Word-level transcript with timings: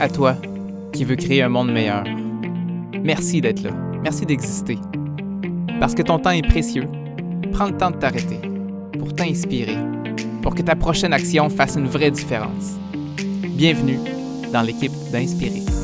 À 0.00 0.08
toi 0.08 0.36
qui 0.92 1.04
veux 1.04 1.16
créer 1.16 1.42
un 1.42 1.48
monde 1.48 1.72
meilleur. 1.72 2.04
Merci 3.02 3.40
d'être 3.40 3.62
là. 3.62 3.70
Merci 4.02 4.26
d'exister. 4.26 4.78
Parce 5.80 5.94
que 5.94 6.02
ton 6.02 6.18
temps 6.18 6.30
est 6.30 6.46
précieux, 6.46 6.86
prends 7.52 7.66
le 7.66 7.76
temps 7.76 7.90
de 7.90 7.96
t'arrêter 7.96 8.40
pour 8.98 9.14
t'inspirer, 9.14 9.76
pour 10.42 10.54
que 10.54 10.62
ta 10.62 10.74
prochaine 10.74 11.12
action 11.12 11.48
fasse 11.50 11.76
une 11.76 11.86
vraie 11.86 12.10
différence. 12.10 12.76
Bienvenue 13.56 13.98
dans 14.52 14.62
l'équipe 14.62 14.92
d'Inspirer. 15.12 15.75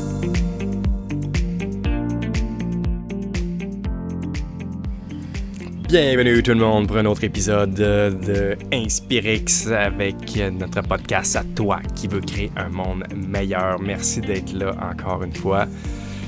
Bienvenue 5.93 6.41
tout 6.41 6.53
le 6.53 6.57
monde 6.57 6.87
pour 6.87 6.97
un 6.97 7.05
autre 7.05 7.23
épisode 7.23 7.75
de 7.75 8.57
Inspirix 8.73 9.71
avec 9.71 10.15
notre 10.51 10.81
podcast 10.81 11.35
à 11.35 11.43
toi 11.43 11.81
qui 11.95 12.07
veut 12.07 12.19
créer 12.19 12.51
un 12.55 12.69
monde 12.69 13.03
meilleur. 13.15 13.79
Merci 13.79 14.19
d'être 14.19 14.53
là 14.53 14.73
encore 14.81 15.21
une 15.21 15.35
fois. 15.35 15.67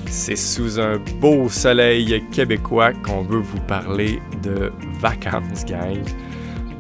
C'est 0.06 0.36
sous 0.36 0.80
un 0.80 1.00
beau 1.20 1.50
soleil 1.50 2.24
québécois 2.32 2.94
qu'on 2.94 3.24
veut 3.24 3.40
vous 3.40 3.60
parler 3.62 4.20
de 4.44 4.72
vacances, 5.00 5.66
gang. 5.66 5.98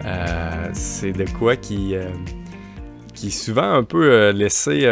Euh, 0.05 0.69
c'est 0.73 1.13
de 1.13 1.25
quoi 1.39 1.55
qui, 1.55 1.95
euh, 1.95 2.11
qui 3.15 3.31
souvent 3.31 3.73
un 3.73 3.83
peu 3.83 4.11
euh, 4.11 4.31
laissé 4.31 4.85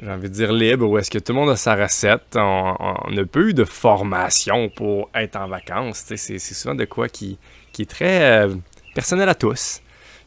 j'ai 0.00 0.10
envie 0.10 0.28
de 0.28 0.34
dire 0.34 0.52
libre, 0.52 0.88
où 0.88 0.98
est-ce 0.98 1.10
que 1.10 1.18
tout 1.18 1.32
le 1.32 1.40
monde 1.40 1.50
a 1.50 1.56
sa 1.56 1.74
recette? 1.74 2.36
On 2.36 3.10
n'a 3.10 3.24
pas 3.26 3.40
eu 3.40 3.52
de 3.52 3.64
formation 3.64 4.70
pour 4.70 5.10
être 5.14 5.36
en 5.36 5.48
vacances. 5.48 6.04
C'est 6.16 6.38
souvent 6.38 6.74
de 6.74 6.84
quoi 6.84 7.08
qui, 7.08 7.38
qui 7.72 7.82
est 7.82 7.90
très 7.90 8.46
euh, 8.46 8.54
personnel 8.94 9.28
à 9.28 9.34
tous. 9.34 9.80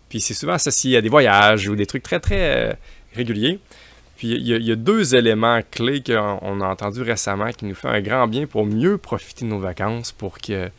Puis 0.09 0.21
c'est 0.21 0.35
souvent 0.35 0.53
associé 0.53 0.97
à 0.97 1.01
des 1.01 1.09
voyages 1.09 1.67
ou 1.67 1.75
des 1.75 1.87
trucs 1.87 2.03
très, 2.03 2.19
très 2.19 2.69
euh, 2.69 2.73
réguliers. 3.15 3.59
Puis 4.17 4.29
il 4.29 4.47
y, 4.47 4.71
a 4.71 4.75
deux 4.75 5.13
éléments 5.13 5.59
clés 5.71 6.01
qu'on 6.01 6.61
a 6.61 6.65
entendus 6.65 7.01
récemment 7.01 7.51
qui 7.51 7.65
nous 7.65 7.75
font 7.75 7.89
un 7.89 7.99
grand 7.99 8.27
bien 8.27 8.45
pour 8.45 8.65
mieux 8.65 8.97
profiter 8.97 9.43
de 9.43 9.49
nos 9.49 9.59
vacances, 9.59 10.13
pour 10.13 10.37
que, 10.37 10.69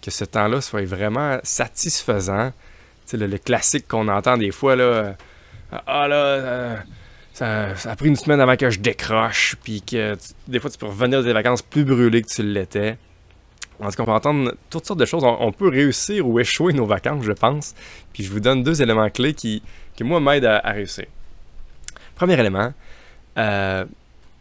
que 0.00 0.10
ce 0.10 0.24
temps-là 0.24 0.62
soit 0.62 0.86
vraiment 0.86 1.38
satisfaisant. 1.42 2.52
Le, 3.12 3.36
classique 3.36 3.86
qu'on 3.86 4.08
entend 4.08 4.38
des 4.38 4.50
fois, 4.50 4.76
là, 4.76 4.84
euh, 4.84 5.12
ah 5.86 6.08
là, 6.08 6.82
ça, 7.36 7.74
a 7.84 7.96
pris 7.96 8.08
une 8.08 8.16
semaine 8.16 8.40
avant 8.40 8.56
que 8.56 8.70
je 8.70 8.80
décroche, 8.80 9.56
puis 9.62 9.82
que 9.82 10.16
des 10.48 10.58
fois 10.58 10.70
tu 10.70 10.78
peux 10.78 10.86
revenir 10.86 11.22
des 11.22 11.34
vacances 11.34 11.60
plus 11.60 11.84
brûlées 11.84 12.22
que 12.22 12.28
tu 12.28 12.42
l'étais. 12.42 12.96
En 13.78 13.90
tout 13.90 13.96
cas, 13.96 14.02
on 14.04 14.06
peut 14.06 14.12
entendre 14.12 14.54
toutes 14.70 14.86
sortes 14.86 14.98
de 14.98 15.04
choses. 15.04 15.22
On, 15.22 15.52
peut 15.52 15.68
réussir 15.68 16.26
ou 16.26 16.40
échouer 16.40 16.72
nos 16.72 16.86
vacances, 16.86 17.24
je 17.24 17.32
pense. 17.32 17.74
Puis 18.14 18.24
je 18.24 18.32
vous 18.32 18.40
donne 18.40 18.62
deux 18.62 18.80
éléments 18.80 19.10
clés 19.10 19.34
qui, 19.34 19.62
qui 19.94 20.02
moi, 20.02 20.18
m'aident 20.18 20.46
à, 20.46 20.70
réussir. 20.70 21.04
Premier 22.14 22.40
élément, 22.40 22.72
euh, 23.36 23.84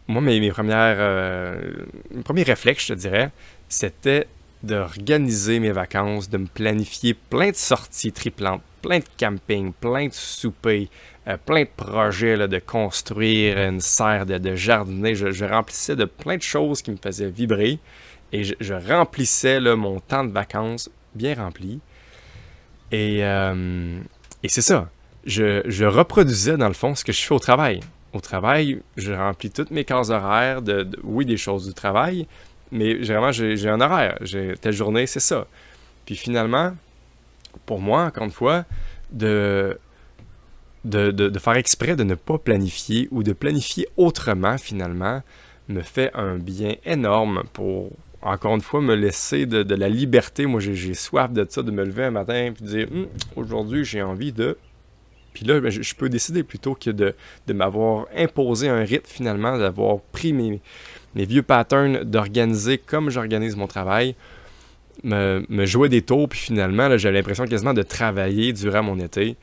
moi, 0.07 0.21
mes, 0.21 0.39
mes 0.39 0.52
premières, 0.52 0.95
euh, 0.97 1.73
mes 2.11 2.23
premiers 2.23 2.43
réflexes, 2.43 2.87
je 2.87 2.93
te 2.93 2.97
dirais, 2.97 3.30
c'était 3.67 4.25
d'organiser 4.66 5.59
mes 5.59 5.71
vacances, 5.71 6.30
de 6.30 6.38
me 6.38 6.47
planifier 6.47 7.13
plein 7.13 7.52
de 7.52 7.55
sorties 7.55 8.11
triplantes, 8.11 8.61
plein 8.81 8.99
de 8.99 9.05
camping, 9.17 9.73
plein 9.73 10.08
de 10.08 10.13
soupers, 10.13 10.89
euh, 11.27 11.38
plein 11.44 11.63
de 11.63 11.69
projets 11.75 12.47
de 12.47 12.59
construire 12.59 13.58
une 13.58 13.80
serre, 13.80 14.25
de, 14.25 14.55
jardiner. 14.55 15.16
Je, 15.16 15.45
remplissais 15.45 15.95
de 15.95 16.05
plein 16.05 16.38
de 16.38 16.41
choses 16.41 16.81
qui 16.81 16.91
me 16.91 16.97
faisaient 16.97 17.30
vibrer 17.30 17.80
et 18.31 18.43
je, 18.43 18.73
remplissais 18.73 19.59
mon 19.75 19.99
temps 19.99 20.23
de 20.23 20.31
vacances 20.31 20.89
bien 21.13 21.36
rempli. 21.36 21.80
Et, 22.91 23.23
euh, 23.23 23.99
et 24.43 24.49
c'est 24.49 24.61
ça. 24.61 24.89
Je, 25.25 25.86
reproduisais 25.86 26.58
dans 26.58 26.67
le 26.67 26.73
fond 26.73 26.93
ce 26.93 27.03
que 27.03 27.11
je 27.11 27.21
fais 27.21 27.33
au 27.33 27.39
travail. 27.39 27.80
Au 28.13 28.19
travail, 28.19 28.81
je 28.95 29.11
remplis 29.11 29.49
toutes 29.49 29.71
mes 29.71 29.83
cases 29.83 30.09
horaires, 30.09 30.61
de, 30.61 30.88
oui, 31.03 31.25
des 31.25 31.38
choses 31.38 31.67
du 31.67 31.73
travail, 31.73 32.27
mais 32.75 32.93
vraiment, 32.95 33.31
j'ai 33.31 33.69
un 33.69 33.79
horaire. 33.79 34.19
Telle 34.61 34.73
journée, 34.73 35.07
c'est 35.07 35.21
ça. 35.21 35.47
Puis 36.05 36.15
finalement, 36.15 36.75
pour 37.65 37.80
moi, 37.80 38.03
encore 38.03 38.25
une 38.25 38.31
fois, 38.31 38.65
de, 39.11 39.80
de, 40.83 41.39
faire 41.39 41.55
exprès 41.55 41.95
de 41.95 42.03
ne 42.03 42.15
pas 42.15 42.37
planifier 42.37 43.08
ou 43.11 43.23
de 43.23 43.31
planifier 43.31 43.87
autrement, 43.95 44.58
finalement, 44.58 45.23
me 45.69 45.81
fait 45.81 46.11
un 46.14 46.35
bien 46.35 46.75
énorme 46.85 47.43
pour, 47.53 47.91
encore 48.21 48.55
une 48.55 48.61
fois, 48.61 48.81
me 48.81 48.93
laisser 48.93 49.45
de, 49.45 49.75
la 49.75 49.87
liberté. 49.87 50.45
Moi, 50.45 50.59
j'ai 50.59 50.93
soif 50.93 51.31
de 51.31 51.45
ça, 51.49 51.64
de 51.64 51.71
me 51.71 51.85
lever 51.85 52.03
un 52.03 52.11
matin 52.11 52.35
et 52.35 52.52
de 52.52 52.65
dire 52.65 52.87
hum, 52.91 53.08
aujourd'hui, 53.37 53.85
j'ai 53.85 54.02
envie 54.02 54.33
de. 54.33 54.58
Puis 55.33 55.45
là, 55.45 55.59
ben, 55.59 55.69
je, 55.69 55.95
peux 55.95 56.09
décider 56.09 56.43
plutôt 56.43 56.75
que 56.75 56.89
de, 56.89 57.15
de 57.47 57.53
m'avoir 57.53 58.08
imposé 58.15 58.69
un 58.69 58.83
rythme, 58.83 59.08
finalement, 59.08 59.58
d'avoir 59.58 59.99
pris 59.99 60.31
mes, 60.31 60.61
mes 61.15 61.26
vieux 61.26 61.43
patterns 61.43 62.03
d'organiser 62.03 62.77
comme 62.77 63.09
j'organise 63.09 63.55
mon 63.55 63.67
travail, 63.67 64.15
me, 65.03 65.65
jouer 65.65 65.89
des 65.89 66.02
tours, 66.02 66.30
puis 66.30 66.39
finalement, 66.39 66.98
j'avais 66.98 67.17
l'impression 67.17 67.45
quasiment 67.45 67.73
de 67.73 67.83
travailler 67.83 68.53
durant 68.53 68.83
mon 68.83 68.99
été. 68.99 69.37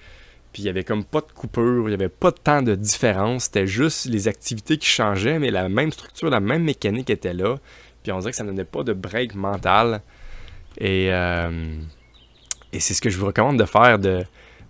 Puis 0.52 0.62
il 0.62 0.66
y 0.66 0.68
avait 0.68 0.84
comme 0.84 1.04
pas 1.04 1.20
de 1.20 1.32
coupure, 1.32 1.84
il 1.84 1.88
n'y 1.88 1.94
avait 1.94 2.10
pas 2.10 2.30
temps 2.30 2.60
de 2.60 2.74
différence, 2.74 3.44
c'était 3.44 3.66
juste 3.66 4.06
les 4.06 4.28
activités 4.28 4.76
qui 4.76 4.86
changeaient, 4.86 5.38
mais 5.38 5.50
la 5.50 5.70
même 5.70 5.90
structure, 5.92 6.28
la 6.28 6.40
même 6.40 6.62
mécanique 6.62 7.08
était 7.08 7.32
là. 7.32 7.56
Puis 8.02 8.12
on 8.12 8.18
dirait 8.18 8.32
que 8.32 8.36
ça 8.36 8.44
ne 8.44 8.50
donnait 8.50 8.64
pas 8.64 8.82
de 8.82 8.92
break 8.92 9.34
mental. 9.34 10.02
Et, 10.78 11.08
euh, 11.10 11.78
et 12.72 12.80
c'est 12.80 12.92
ce 12.92 13.00
que 13.00 13.08
je 13.08 13.16
vous 13.16 13.26
recommande 13.26 13.58
de 13.58 13.64
faire, 13.64 13.98
de 13.98 14.26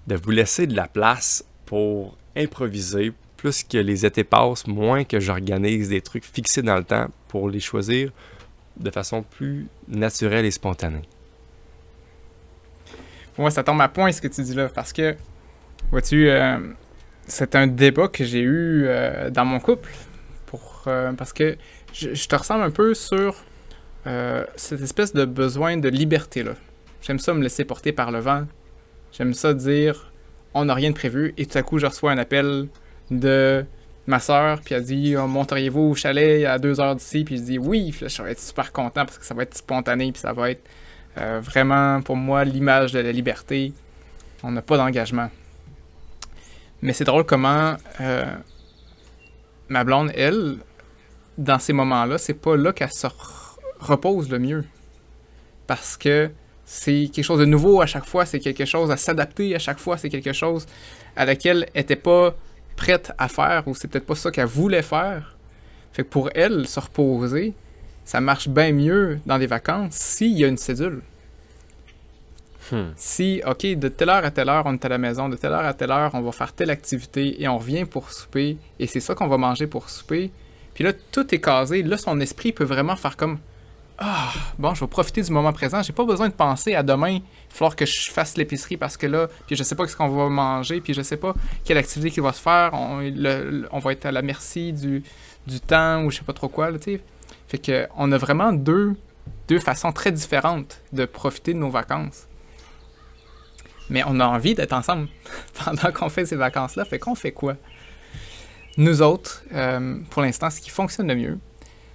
vous 0.09 0.31
laisser 0.31 0.69
de 0.69 0.77
la 0.77 0.87
place 0.87 1.45
pour 1.67 2.17
improviser, 2.37 3.13
plus 3.43 3.65
que 3.65 3.77
les 3.77 4.07
étés 4.07 4.23
passent, 4.23 4.69
moins 4.69 5.03
que 5.03 5.19
j'organise 5.19 5.89
des 5.89 6.01
trucs 6.01 6.25
fixés 6.25 6.63
dans 6.63 6.77
le 6.77 6.85
temps 6.85 7.09
pour 7.27 7.51
les 7.51 7.59
choisir 7.59 8.13
de 8.77 8.89
façon 8.89 9.25
plus 9.25 9.67
naturelle 9.89 10.45
et 10.45 10.53
spontanée. 10.53 11.03
Moi, 13.37 13.51
ça 13.51 13.65
tombe 13.65 13.81
à 13.81 13.89
point 13.89 14.13
ce 14.13 14.21
que 14.21 14.29
tu 14.29 14.43
dis 14.43 14.55
là, 14.55 14.69
parce 14.69 14.93
que, 14.93 15.17
vois-tu, 15.91 16.31
euh, 16.31 16.57
c'est 17.27 17.57
un 17.57 17.67
débat 17.67 18.07
que 18.07 18.23
j'ai 18.23 18.43
eu 18.43 18.85
euh, 18.87 19.29
dans 19.31 19.45
mon 19.45 19.59
couple, 19.59 19.91
pour, 20.47 20.85
euh, 20.87 21.13
parce 21.13 21.33
que 21.33 21.57
je, 21.93 22.15
je, 22.15 22.29
te 22.29 22.37
ressemble 22.37 22.63
un 22.63 22.71
peu 22.71 22.95
sur 22.95 23.35
cette 24.57 24.83
espèce 24.83 25.13
de 25.15 25.25
besoin 25.25 25.77
de 25.77 25.89
liberté 25.89 26.43
là. 26.43 26.53
J'aime 27.03 27.19
ça 27.19 27.35
me 27.35 27.43
laisser 27.43 27.65
porter 27.65 27.93
par 27.93 28.13
le 28.13 28.21
vent. 28.21 28.47
J'aime 29.13 29.35
ça 29.35 29.53
dire, 29.53 30.13
on 30.55 30.65
n'a 30.67 30.75
rien 30.75 30.91
de 30.91 30.95
prévu, 30.95 31.35
et 31.37 31.47
tout 31.47 31.59
à 31.59 31.63
coup, 31.63 31.79
je 31.79 31.87
reçois 31.87 32.13
un 32.13 32.19
appel 32.19 32.69
de 33.21 33.65
ma 34.07 34.19
soeur, 34.19 34.61
puis 34.61 34.75
elle 34.75 34.85
dit 34.85 35.17
oh, 35.17 35.27
Monteriez-vous 35.27 35.81
au 35.81 35.95
chalet 35.95 36.45
à 36.45 36.59
deux 36.59 36.81
heures 36.81 36.97
d'ici 36.97 37.25
Puis 37.25 37.39
je 37.39 37.43
dis 37.43 37.59
Oui, 37.59 37.95
je 38.01 38.23
vais 38.23 38.33
être 38.33 38.41
super 38.41 38.73
content 38.73 39.05
parce 39.05 39.19
que 39.19 39.25
ça 39.25 39.35
va 39.35 39.43
être 39.43 39.57
spontané, 39.57 40.13
puis 40.13 40.21
ça 40.21 40.33
va 40.33 40.51
être 40.51 40.63
euh, 41.19 41.41
vraiment 41.43 42.01
pour 42.03 42.17
moi 42.17 42.45
l'image 42.45 42.93
de 42.93 43.01
la 43.01 43.13
liberté. 43.13 43.73
On 44.43 44.51
n'a 44.51 44.63
pas 44.63 44.77
d'engagement. 44.77 45.31
Mais 46.81 46.93
c'est 46.93 47.05
drôle 47.05 47.25
comment 47.25 47.77
euh, 48.01 48.25
ma 49.69 49.85
blonde, 49.85 50.11
elle, 50.15 50.57
dans 51.39 51.59
ces 51.59 51.73
moments-là, 51.73 52.19
c'est 52.19 52.35
pas 52.35 52.57
là 52.57 52.73
qu'elle 52.73 52.93
se 52.93 53.07
repose 53.79 54.29
le 54.31 54.39
mieux. 54.39 54.65
Parce 55.67 55.97
que 55.97 56.31
c'est 56.65 57.09
quelque 57.13 57.25
chose 57.25 57.41
de 57.41 57.45
nouveau 57.45 57.81
à 57.81 57.87
chaque 57.87 58.05
fois, 58.05 58.27
c'est 58.27 58.41
quelque 58.41 58.65
chose 58.65 58.91
à 58.91 58.97
s'adapter 58.97 59.55
à 59.55 59.59
chaque 59.59 59.79
fois, 59.79 59.97
c'est 59.97 60.09
quelque 60.09 60.33
chose 60.33 60.67
à 61.17 61.25
laquelle 61.25 61.67
elle 61.75 61.83
n'était 61.83 61.97
pas 61.97 62.35
prête 62.77 63.13
à 63.19 63.29
faire 63.29 63.67
ou 63.67 63.75
c'est 63.75 63.89
peut-être 63.89 64.07
pas 64.07 64.15
ça 64.15 64.31
qu'elle 64.31 64.47
voulait 64.47 64.83
faire. 64.83 65.37
Fait 65.93 66.05
que 66.05 66.09
pour 66.09 66.31
elle, 66.35 66.67
se 66.67 66.81
reposer, 66.81 67.53
ça 68.05 68.21
marche 68.21 68.49
bien 68.49 68.73
mieux 68.73 69.21
dans 69.27 69.37
les 69.37 69.47
vacances 69.47 69.95
s'il 69.95 70.39
y 70.39 70.45
a 70.45 70.49
une 70.49 70.57
cédule. 70.57 71.03
Hmm. 72.71 72.93
Si, 72.97 73.43
OK, 73.47 73.67
de 73.67 73.89
telle 73.89 74.09
heure 74.09 74.25
à 74.25 74.31
telle 74.31 74.49
heure, 74.49 74.63
on 74.67 74.75
est 74.75 74.85
à 74.85 74.89
la 74.89 74.99
maison, 74.99 75.29
de 75.29 75.37
telle 75.37 75.53
heure 75.53 75.67
à 75.67 75.75
telle 75.75 75.91
heure, 75.91 76.11
on 76.15 76.23
va 76.23 76.33
faire 76.33 76.53
telle 76.53 76.71
activité 76.71 77.43
et 77.43 77.49
on 77.49 77.59
revient 77.59 77.85
pour 77.85 78.11
souper 78.13 78.57
et 78.79 78.87
c'est 78.87 79.01
ça 79.01 79.15
qu'on 79.15 79.29
va 79.29 79.37
manger 79.37 79.67
pour 79.67 79.91
souper. 79.91 80.31
Puis 80.75 80.85
là, 80.85 80.93
tout 81.13 81.35
est 81.35 81.41
casé. 81.41 81.83
Là, 81.83 81.99
son 81.99 82.19
esprit 82.21 82.53
peut 82.53 82.65
vraiment 82.65 82.97
faire 82.97 83.17
comme 83.17 83.39
ah, 83.99 84.33
bon, 84.59 84.75
je 84.75 84.81
vais 84.81 84.89
profiter 84.89 85.23
du 85.23 85.31
moment 85.31 85.53
présent. 85.53 85.83
J'ai 85.83 85.93
pas 85.93 86.05
besoin 86.05 86.29
de 86.29 86.35
penser 86.35 86.75
à 86.75 86.83
demain. 86.83 87.11
Il 87.11 87.21
va 87.21 87.25
falloir 87.49 87.77
que 87.77 87.87
je 87.87 88.11
fasse 88.11 88.37
l'épicerie 88.37 88.77
parce 88.77 88.97
que 88.97 89.07
là, 89.07 89.29
puis 89.47 89.55
je 89.55 89.63
sais 89.63 89.75
pas 89.75 89.87
ce 89.87 89.97
qu'on 89.97 90.09
va 90.09 90.29
manger, 90.29 90.81
puis 90.81 90.95
je 90.95 91.03
sais 91.03 91.17
pas 91.17 91.35
quelle 91.65 91.79
activité 91.79 92.11
qui 92.11 92.21
va 92.21 92.33
se 92.33 92.41
faire. 92.41 92.71
On, 92.73 93.79
va 93.79 93.93
être 93.93 94.07
à 94.07 94.13
la 94.13 94.23
merci 94.23 94.73
du, 94.73 95.03
temps 95.67 96.05
ou 96.05 96.11
je 96.11 96.19
sais 96.19 96.25
pas 96.25 96.33
trop 96.33 96.49
quoi. 96.49 96.71
Fait 97.49 97.59
que 97.59 97.87
on 97.97 98.11
a 98.13 98.19
vraiment 98.19 98.53
deux, 98.53 98.97
deux 99.49 99.59
façons 99.59 99.93
très 99.93 100.11
différentes 100.11 100.81
de 100.93 101.05
profiter 101.05 101.53
de 101.53 101.59
nos 101.59 101.71
vacances. 101.71 102.27
Mais 103.91 104.03
on 104.07 104.21
a 104.21 104.27
envie 104.27 104.55
d'être 104.55 104.73
ensemble 104.73 105.09
pendant 105.65 105.93
qu'on 105.93 106.09
fait 106.09 106.25
ces 106.25 106.37
vacances-là. 106.37 106.85
Fait 106.85 106.99
qu'on 106.99 107.15
fait 107.15 107.33
quoi? 107.33 107.57
Nous 108.79 109.03
autres, 109.03 109.45
euh, 109.53 109.99
pour 110.09 110.23
l'instant, 110.23 110.49
ce 110.49 110.61
qui 110.61 110.71
fonctionne 110.71 111.09
le 111.09 111.15
mieux, 111.15 111.39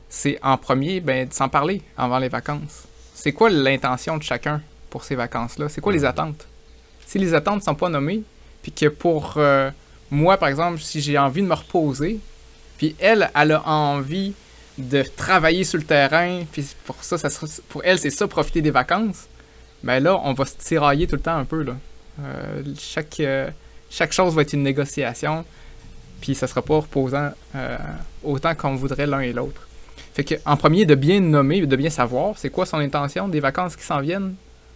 c'est 0.09 0.39
en 0.42 0.57
premier 0.57 1.00
ben, 1.00 1.27
de 1.27 1.33
s'en 1.33 1.50
parler 1.50 1.81
avant 1.98 2.19
les 2.19 2.30
vacances. 2.30 2.83
C'est 3.13 3.31
quoi 3.31 3.50
l'intention 3.50 4.18
de 4.18 4.24
chacun 4.24 4.62
pour 4.89 5.04
ces 5.04 5.15
vacances-là? 5.15 5.69
C'est 5.69 5.81
quoi 5.81 5.92
les 5.92 6.06
attentes? 6.06 6.48
Si 7.06 7.19
les 7.19 7.33
attentes 7.33 7.57
ne 7.57 7.63
sont 7.63 7.75
pas 7.75 7.89
nommées, 7.89 8.24
puis 8.62 8.71
que 8.71 8.88
pour 8.88 9.36
euh, 9.38 9.71
moi, 10.12 10.38
par 10.38 10.50
exemple, 10.50 10.80
si 10.80 11.01
j'ai 11.01 11.18
envie 11.18 11.42
de 11.42 11.48
me 11.48 11.54
reposer, 11.54 12.19
puis 12.77 12.95
elle, 13.00 13.30
elle 13.36 13.54
a 13.54 13.68
envie 13.68 14.33
de 14.77 15.01
travailler 15.01 15.63
sur 15.63 15.80
le 15.80 15.83
terrain, 15.86 16.44
puis 16.51 16.65
pour 16.86 17.04
ça, 17.04 17.18
ça 17.18 17.30
pour 17.69 17.81
elle, 17.83 17.98
c'est 17.98 18.12
ça, 18.12 18.27
profiter 18.27 18.62
des 18.62 18.71
vacances, 18.71 19.27
ben 19.83 20.01
là, 20.01 20.19
on 20.24 20.33
va 20.33 20.45
se 20.45 20.56
tirailler 20.56 21.07
tout 21.07 21.15
le 21.15 21.21
temps 21.21 21.38
un 21.38 21.45
peu, 21.45 21.63
là. 21.63 21.75
Euh, 22.19 22.63
chaque, 22.80 23.19
euh, 23.19 23.50
chaque 23.89 24.12
chose 24.12 24.36
va 24.36 24.44
être 24.44 24.54
une 24.54 24.63
négociation, 24.63 25.45
puis 26.21 26.36
ça 26.36 26.48
sera 26.48 26.62
pas 26.62 26.75
reposant 26.75 27.31
autant 28.24 28.56
qu'on 28.56 28.75
voudrait 28.75 29.06
l'un 29.06 29.19
et 29.19 29.33
l'autre. 29.33 29.67
Fait 30.18 30.24
que, 30.24 30.34
en 30.48 30.58
premier, 30.58 30.86
de 30.86 30.96
bien 30.96 31.19
nommer, 31.19 31.64
de 31.64 31.75
bien 31.75 31.92
savoir, 31.92 32.40
c'est 32.40 32.50
quoi 32.50 32.66
son 32.66 32.78
intention 32.78 33.28
des 33.28 33.40
vacances 33.40 33.75
qui 33.75 33.84
s'en 33.84 34.02
viennent? 34.02 34.34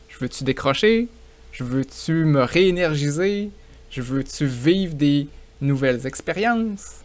Je 0.07 0.19
veux-tu 0.19 0.43
décrocher? 0.43 1.07
Je 1.51 1.63
veux-tu 1.63 2.25
me 2.25 2.43
réénergiser? 2.43 3.49
Je 3.89 4.03
veux-tu 4.03 4.45
vivre 4.45 4.93
des 4.93 5.27
nouvelles 5.59 6.05
expériences? 6.05 6.97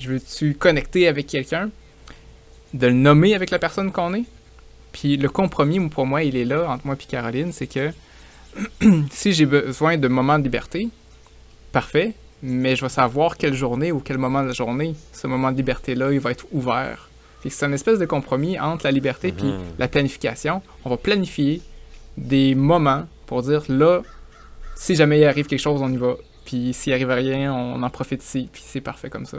Je 0.00 0.08
veux-tu 0.08 0.54
connecter 0.54 1.06
avec 1.06 1.28
quelqu'un? 1.28 1.70
De 2.74 2.88
le 2.88 2.92
nommer 2.92 3.36
avec 3.36 3.50
la 3.50 3.60
personne 3.60 3.92
qu'on 3.92 4.14
est? 4.14 4.24
Puis 4.90 5.16
le 5.16 5.28
compromis, 5.28 5.78
pour 5.90 6.06
moi, 6.06 6.24
il 6.24 6.36
est 6.36 6.44
là, 6.44 6.68
entre 6.68 6.84
moi 6.88 6.96
et 7.00 7.04
Caroline, 7.04 7.52
c'est 7.52 7.68
que 7.68 7.92
si 9.12 9.32
j'ai 9.32 9.46
besoin 9.46 9.96
de 9.96 10.08
moments 10.08 10.40
de 10.40 10.42
liberté, 10.42 10.88
parfait, 11.70 12.14
mais 12.42 12.74
je 12.74 12.82
vais 12.82 12.88
savoir 12.88 13.36
quelle 13.36 13.54
journée 13.54 13.92
ou 13.92 14.00
quel 14.00 14.18
moment 14.18 14.42
de 14.42 14.48
la 14.48 14.54
journée, 14.54 14.96
ce 15.12 15.28
moment 15.28 15.52
de 15.52 15.56
liberté-là, 15.56 16.12
il 16.12 16.18
va 16.18 16.32
être 16.32 16.46
ouvert. 16.50 17.10
C'est 17.50 17.66
une 17.66 17.74
espèce 17.74 17.98
de 17.98 18.06
compromis 18.06 18.58
entre 18.58 18.84
la 18.86 18.92
liberté 18.92 19.28
et 19.28 19.42
mhm. 19.42 19.60
la 19.78 19.88
planification. 19.88 20.62
On 20.84 20.90
va 20.90 20.96
planifier 20.96 21.60
des 22.16 22.54
moments 22.54 23.06
pour 23.26 23.42
dire 23.42 23.62
là, 23.68 24.02
si 24.76 24.94
jamais 24.94 25.18
il 25.18 25.24
arrive 25.24 25.46
quelque 25.46 25.60
chose, 25.60 25.80
on 25.82 25.90
y 25.92 25.96
va. 25.96 26.16
Puis 26.44 26.72
s'il 26.72 26.92
arrive 26.92 27.10
rien, 27.10 27.52
on 27.52 27.82
en 27.82 27.90
profite 27.90 28.22
ici. 28.22 28.48
Puis 28.52 28.62
c'est 28.64 28.80
parfait 28.80 29.10
comme 29.10 29.26
ça. 29.26 29.38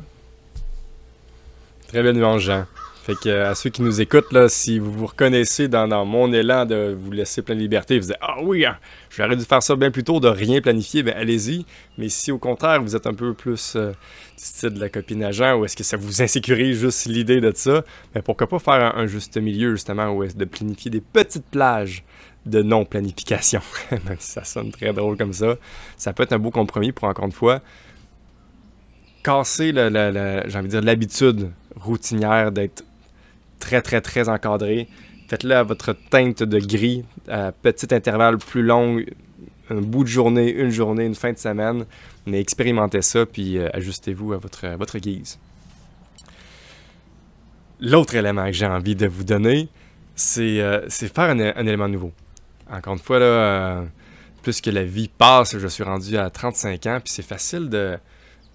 Très 1.88 2.02
bien 2.02 2.14
nuance, 2.14 2.42
Jean. 2.42 2.66
Fait 3.04 3.16
que 3.16 3.30
à 3.30 3.54
ceux 3.54 3.70
qui 3.70 3.82
nous 3.82 4.00
écoutent, 4.00 4.32
là, 4.32 4.48
si 4.48 4.80
vous 4.80 4.90
vous 4.90 5.08
reconnaissez 5.08 5.68
dans, 5.68 6.06
mon 6.06 6.32
élan 6.32 6.66
de 6.66 6.98
vous 6.98 7.12
laisser 7.12 7.42
plein 7.42 7.54
de 7.54 7.60
liberté, 7.60 8.00
vous 8.00 8.08
dites 8.08 8.16
Ah 8.22 8.38
oui, 8.42 8.66
hein, 8.66 8.78
j'aurais 9.10 9.36
dû 9.36 9.44
faire 9.44 9.62
ça 9.62 9.76
bien 9.76 9.92
plus 9.92 10.06
tôt, 10.06 10.22
de 10.22 10.30
rien 10.30 10.62
planifier, 10.62 11.04
ben 11.04 11.14
allez-y. 11.18 11.66
Mais 11.98 12.08
si 12.08 12.32
au 12.32 12.38
contraire 12.38 12.82
vous 12.82 12.96
êtes 12.96 13.06
un 13.06 13.14
peu 13.14 13.34
plus 13.34 13.74
euh, 13.76 13.90
du 13.90 13.96
style 14.46 14.70
de 14.70 14.80
la 14.80 14.88
copine 14.88 15.22
agent, 15.22 15.56
ou 15.56 15.66
est-ce 15.66 15.76
que 15.76 15.84
ça 15.84 15.98
vous 15.98 16.22
insécurise 16.22 16.80
juste 16.80 17.06
l'idée 17.08 17.42
de 17.42 17.52
ça, 17.54 17.84
ben 18.14 18.22
pourquoi 18.22 18.48
pas 18.48 18.60
faire 18.60 18.96
un, 18.98 19.06
juste 19.06 19.36
milieu 19.36 19.72
justement, 19.72 20.08
ou 20.08 20.26
de 20.26 20.46
planifier 20.46 20.90
des 20.90 21.02
petites 21.02 21.48
plages 21.48 22.06
de 22.46 22.62
non-planification. 22.62 23.62
Si 24.18 24.32
ça 24.32 24.46
sonne 24.46 24.72
très 24.72 24.94
drôle 24.94 25.18
comme 25.18 25.34
ça. 25.34 25.56
Ça 25.98 26.14
peut 26.14 26.24
être 26.24 26.32
un 26.32 26.40
beau 26.40 26.52
compromis 26.52 26.94
pour 26.94 27.10
encore 27.10 27.26
une 27.26 27.34
fois 27.34 27.60
casser 29.24 29.74
j'ai 29.74 30.58
envie 30.58 30.68
de 30.68 30.68
dire 30.68 30.82
l'habitude 30.82 31.52
routinière 31.76 32.52
d'être 32.52 32.84
très 33.64 33.82
très 33.82 34.02
très 34.02 34.28
encadré. 34.28 34.88
Faites-le 35.30 35.56
à 35.56 35.64
votre 35.64 35.94
teinte 35.94 36.44
de 36.44 36.60
gris, 36.60 37.06
à 37.30 37.54
petit 37.54 37.96
intervalle 37.96 38.38
plus 38.38 38.62
long, 38.62 39.00
un 39.70 39.82
bout 39.82 40.04
de 40.04 40.10
journée, 40.10 40.52
une 40.52 40.70
journée, 40.70 41.06
une 41.06 41.16
fin 41.16 41.32
de 41.32 41.38
semaine. 41.38 41.86
Mais 42.26 42.42
expérimentez 42.42 43.02
ça, 43.02 43.26
puis 43.26 43.58
euh, 43.58 43.70
ajustez-vous 43.74 44.34
à 44.34 44.38
votre, 44.38 44.68
votre 44.78 45.00
guise. 45.00 45.40
L'autre 47.80 48.16
élément 48.16 48.46
que 48.46 48.52
j'ai 48.52 48.66
envie 48.66 48.96
de 48.96 49.08
vous 49.08 49.24
donner, 49.24 49.70
c'est 50.14 50.60
euh, 50.62 50.90
faire 50.90 51.30
un, 51.30 51.66
élément 51.66 51.88
nouveau. 51.88 52.12
Encore 52.70 52.94
une 52.94 53.00
fois, 53.00 53.20
là, 53.20 53.26
euh, 53.26 53.86
plus 54.42 54.60
que 54.60 54.70
la 54.70 54.84
vie 54.84 55.10
passe, 55.10 55.58
je 55.58 55.68
suis 55.68 55.84
rendu 55.84 56.18
à 56.18 56.30
35 56.30 56.86
ans, 56.88 57.00
puis 57.04 57.14
c'est 57.14 57.26
facile 57.26 57.70
de, 57.70 57.98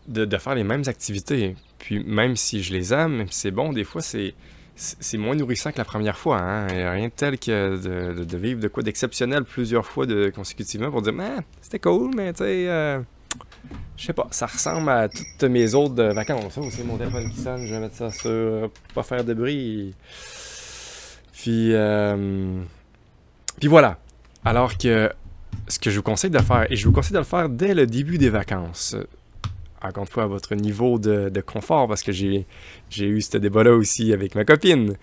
de, 0.06 0.38
faire 0.38 0.54
les 0.54 0.64
mêmes 0.64 0.84
activités. 0.86 1.56
Puis 1.78 2.04
même 2.04 2.36
si 2.36 2.62
je 2.62 2.72
les 2.72 2.92
aime, 2.92 3.26
c'est 3.30 3.50
bon, 3.50 3.72
des 3.72 3.84
fois 3.84 4.02
c'est 4.02 4.34
c'est 4.78 5.18
moins 5.18 5.34
nourrissant 5.34 5.72
que 5.72 5.78
la 5.78 5.84
première 5.84 6.16
fois. 6.16 6.38
Hein? 6.38 6.68
A 6.68 6.92
rien 6.92 7.08
de 7.08 7.12
tel 7.12 7.38
que 7.38 7.76
de, 8.24 8.36
vivre 8.36 8.60
de 8.60 8.68
quoi 8.68 8.82
d'exceptionnel 8.82 9.44
plusieurs 9.44 9.84
fois 9.84 10.06
de, 10.06 10.30
consécutivement 10.30 10.90
pour 10.90 11.02
dire 11.02 11.14
ah, 11.20 11.40
c'était 11.60 11.80
cool, 11.80 12.12
mais 12.14 12.32
tu 12.32 12.44
sais, 12.44 12.68
euh, 12.68 13.00
je 13.96 14.06
sais 14.06 14.12
pas, 14.12 14.28
ça 14.30 14.46
ressemble 14.46 14.88
à 14.88 15.08
toutes 15.08 15.50
mes 15.50 15.74
autres 15.74 16.02
vacances. 16.14 16.54
Ça 16.54 16.60
aussi, 16.60 16.82
mon 16.84 16.96
téléphone 16.96 17.28
qui 17.30 17.40
sonne, 17.40 17.66
je 17.66 17.74
vais 17.74 17.80
mettre 17.80 17.96
ça 17.96 18.10
sur 18.10 18.70
pas 18.94 19.02
faire 19.02 19.24
de 19.24 19.34
bruit. 19.34 19.94
Puis, 21.32 21.74
euh, 21.74 22.62
puis 23.58 23.68
voilà. 23.68 23.98
Alors 24.44 24.78
que 24.78 25.10
ce 25.66 25.78
que 25.78 25.90
je 25.90 25.96
vous 25.96 26.02
conseille 26.02 26.30
de 26.30 26.38
faire, 26.38 26.70
et 26.70 26.76
je 26.76 26.86
vous 26.86 26.94
conseille 26.94 27.14
de 27.14 27.18
le 27.18 27.24
faire 27.24 27.48
dès 27.48 27.74
le 27.74 27.86
début 27.86 28.18
des 28.18 28.30
vacances, 28.30 28.96
encore 29.82 30.04
une 30.04 30.08
fois, 30.08 30.24
à 30.24 30.26
votre 30.26 30.54
niveau 30.54 30.98
de, 30.98 31.40
confort, 31.40 31.88
parce 31.88 32.02
que 32.02 32.12
j'ai 32.12 32.46
eu 32.98 33.20
ce 33.20 33.38
débat-là 33.38 33.72
aussi 33.72 34.12
avec 34.12 34.34
ma 34.34 34.44
copine. 34.44 34.96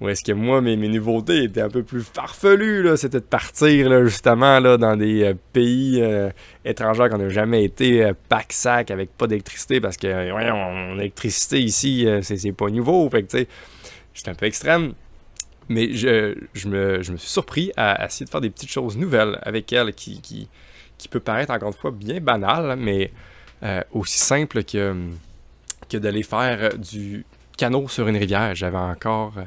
Ou 0.00 0.08
est-ce 0.08 0.24
que 0.24 0.32
moi, 0.32 0.60
mes, 0.60 0.76
mes, 0.76 0.88
nouveautés 0.88 1.44
étaient 1.44 1.60
un 1.60 1.68
peu 1.68 1.84
plus 1.84 2.02
farfelues, 2.02 2.96
c'était 2.96 3.20
de 3.20 3.24
partir, 3.24 3.88
là, 3.88 4.04
justement, 4.04 4.58
là, 4.58 4.76
dans 4.76 4.96
des 4.96 5.22
euh, 5.22 5.34
pays 5.52 6.00
euh, 6.02 6.30
étrangers 6.64 7.06
qu'on 7.08 7.18
n'a 7.18 7.28
jamais 7.28 7.62
été, 7.62 8.02
euh, 8.02 8.12
pack-sac, 8.28 8.90
avec 8.90 9.16
pas 9.16 9.28
d'électricité, 9.28 9.80
parce 9.80 9.96
que, 9.96 10.32
voyons, 10.32 10.94
l'électricité 10.94 11.60
ici, 11.60 12.08
c'est 12.22 12.50
pas 12.50 12.68
nouveau, 12.68 13.08
fait 13.10 13.22
que, 13.22 13.30
tu 13.30 13.38
sais, 13.38 13.48
j'étais 14.12 14.30
un 14.30 14.34
peu 14.34 14.46
extrême. 14.46 14.94
Mais 15.68 15.92
je, 15.92 16.34
je, 16.52 16.66
me, 16.66 17.00
je, 17.02 17.12
me, 17.12 17.16
suis 17.16 17.30
surpris 17.30 17.70
à, 17.76 18.04
essayer 18.04 18.26
de 18.26 18.30
faire 18.30 18.40
des 18.40 18.50
petites 18.50 18.72
choses 18.72 18.96
nouvelles 18.96 19.38
avec 19.42 19.72
elle, 19.72 19.94
qui, 19.94 20.20
qui, 20.20 20.48
qui 20.98 21.06
peut 21.06 21.20
paraître, 21.20 21.52
encore 21.52 21.68
une 21.68 21.74
fois, 21.74 21.92
bien 21.92 22.18
banales, 22.18 22.76
mais 22.76 23.12
euh, 23.62 23.82
aussi 23.92 24.18
simple 24.18 24.64
que, 24.64 24.94
que 25.88 25.96
d'aller 25.96 26.22
faire 26.22 26.76
du 26.76 27.24
canot 27.56 27.88
sur 27.88 28.08
une 28.08 28.16
rivière. 28.16 28.54
J'avais 28.54 28.76
encore 28.78 29.34
euh, 29.38 29.44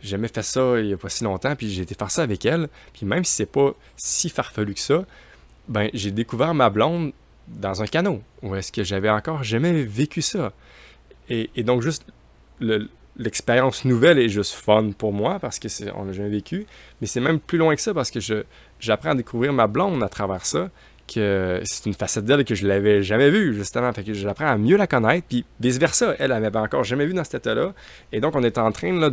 jamais 0.00 0.28
fait 0.28 0.42
ça 0.42 0.78
il 0.78 0.86
n'y 0.86 0.92
a 0.92 0.96
pas 0.96 1.08
si 1.08 1.24
longtemps, 1.24 1.54
puis 1.54 1.70
j'ai 1.70 1.82
été 1.82 1.94
faire 1.94 2.10
ça 2.10 2.22
avec 2.22 2.44
elle. 2.46 2.68
Puis 2.92 3.04
même 3.04 3.24
si 3.24 3.34
c'est 3.34 3.46
pas 3.46 3.74
si 3.96 4.30
farfelu 4.30 4.74
que 4.74 4.80
ça, 4.80 5.04
ben 5.68 5.90
j'ai 5.92 6.10
découvert 6.10 6.54
ma 6.54 6.70
blonde 6.70 7.12
dans 7.46 7.82
un 7.82 7.86
canot. 7.86 8.22
Ou 8.42 8.54
est-ce 8.54 8.72
que 8.72 8.84
j'avais 8.84 9.10
encore 9.10 9.42
jamais 9.42 9.82
vécu 9.84 10.22
ça? 10.22 10.52
Et, 11.28 11.50
donc 11.62 11.82
juste 11.82 12.06
l'expérience 13.16 13.84
nouvelle 13.84 14.18
est 14.18 14.30
juste 14.30 14.54
fun 14.54 14.92
pour 14.96 15.12
moi 15.12 15.38
parce 15.38 15.58
que 15.58 15.68
on 15.94 16.04
l'a 16.04 16.12
jamais 16.12 16.30
vécu, 16.30 16.66
mais 17.00 17.06
c'est 17.06 17.20
même 17.20 17.38
plus 17.38 17.58
loin 17.58 17.74
que 17.74 17.82
ça 17.82 17.92
parce 17.92 18.10
que 18.10 18.20
je 18.20 18.44
j'apprends 18.80 19.10
à 19.10 19.14
découvrir 19.14 19.52
ma 19.52 19.66
blonde 19.66 20.02
à 20.02 20.08
travers 20.08 20.46
ça 20.46 20.70
c'est 21.14 21.86
une 21.86 21.94
facette 21.94 22.24
d'elle 22.24 22.44
que 22.44 22.54
je 22.54 22.66
l'avais 22.66 23.02
jamais 23.02 23.30
vue, 23.30 23.54
justement. 23.54 23.92
Fait 23.92 24.04
que 24.04 24.14
j'apprends 24.14 24.46
à 24.46 24.58
mieux 24.58 24.76
la 24.76 24.86
connaître, 24.86 25.26
puis 25.28 25.44
vice-versa. 25.60 26.14
Elle, 26.18 26.32
elle 26.32 26.40
m'avait 26.40 26.58
encore 26.58 26.84
jamais 26.84 27.06
vu 27.06 27.14
dans 27.14 27.24
cet 27.24 27.34
état-là. 27.34 27.72
Et 28.12 28.20
donc, 28.20 28.34
on 28.36 28.42
est 28.42 28.58
en 28.58 28.70
train 28.72 28.92
là, 28.92 29.10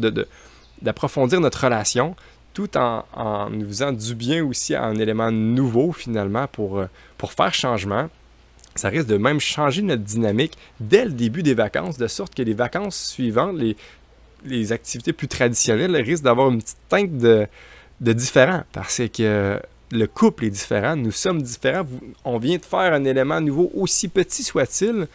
d'approfondir 0.81 1.39
notre 1.39 1.63
relation 1.63 2.15
tout 2.53 2.77
en, 2.77 3.05
en, 3.13 3.49
nous 3.49 3.67
faisant 3.67 3.91
du 3.91 4.15
bien 4.15 4.43
aussi 4.43 4.73
à 4.75 4.83
un 4.83 4.95
élément 4.95 5.29
nouveau, 5.29 5.91
finalement, 5.91 6.47
pour, 6.47 6.79
euh, 6.79 6.85
pour 7.17 7.33
faire 7.33 7.53
changement. 7.53 8.09
Ça 8.75 8.89
risque 8.89 9.07
de 9.07 9.17
même 9.17 9.39
changer 9.39 9.81
notre 9.81 10.03
dynamique 10.03 10.53
dès 10.79 11.05
le 11.05 11.11
début 11.11 11.43
des 11.43 11.53
vacances, 11.53 11.97
de 11.97 12.07
sorte 12.07 12.33
que 12.33 12.41
les 12.41 12.53
vacances 12.53 13.09
suivantes, 13.09 13.55
les, 13.57 13.75
les 14.45 14.71
activités 14.71 15.11
plus 15.13 15.27
traditionnelles 15.27 15.95
risquent 15.97 16.23
d'avoir 16.23 16.49
une 16.49 16.61
petite 16.61 16.77
teinte 16.87 17.17
de, 17.17 17.45
de 18.01 18.13
différent. 18.13 18.63
Parce 18.71 19.01
que 19.13 19.59
le 19.91 20.07
couple 20.07 20.45
est 20.45 20.49
différent, 20.49 20.95
nous 20.95 21.11
sommes 21.11 21.41
différents. 21.41 21.85
On 22.23 22.37
vient 22.37 22.57
de 22.57 22.65
faire 22.65 22.93
un 22.93 23.03
élément 23.05 23.39
nouveau, 23.41 23.71
aussi 23.75 24.07
petit 24.07 24.43
soit-il, 24.43 25.07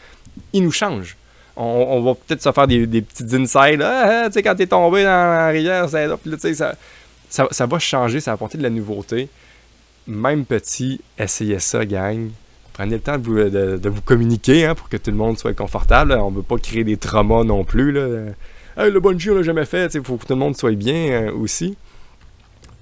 il 0.53 0.62
nous 0.62 0.73
change. 0.73 1.17
On, 1.57 2.00
va 2.00 2.15
peut-être 2.15 2.43
se 2.43 2.53
faire 2.53 2.67
des, 2.67 3.03
petites 3.03 3.35
insides. 3.35 3.83
Ah, 3.83 4.23
ah, 4.25 4.27
tu 4.29 4.35
sais, 4.35 4.43
quand 4.43 4.55
t'es 4.55 4.67
tombé 4.67 5.03
dans 5.03 5.09
la 5.11 5.49
rivière, 5.49 5.91
ça, 5.91 6.17
ça, 7.29 7.49
ça, 7.50 7.67
va 7.67 7.79
changer, 7.79 8.21
ça 8.21 8.31
va 8.31 8.37
apporter 8.37 8.57
de 8.57 8.62
la 8.62 8.71
nouveauté. 8.71 9.29
Même 10.07 10.47
petit, 10.47 11.03
essayez 11.19 11.59
ça, 11.59 11.85
gang. 11.85 12.31
Prenez 12.73 12.95
le 12.95 13.00
temps 13.00 13.19
de 13.19 13.79
vous, 13.79 13.95
vous 13.95 14.00
communiquer 14.00 14.65
hein, 14.65 14.75
pour 14.75 14.89
que 14.89 14.97
tout 14.97 15.11
le 15.11 15.17
monde 15.17 15.39
soit 15.39 15.53
confortable. 15.53 16.12
On 16.12 16.31
ne 16.31 16.37
veut 16.37 16.43
pas 16.43 16.57
créer 16.57 16.85
des 16.85 16.97
traumas 16.97 17.45
non 17.45 17.62
plus. 17.62 17.93
Là. 17.93 18.33
le 18.89 19.00
bungee, 19.00 19.31
on 19.31 19.35
l'a 19.35 19.43
jamais 19.43 19.67
fait. 19.67 19.93
Il 19.95 20.03
faut 20.03 20.17
que 20.17 20.25
tout 20.25 20.33
le 20.33 20.39
monde 20.39 20.57
soit 20.57 20.73
bien 20.73 21.11
euh, 21.11 21.33
aussi. 21.33 21.77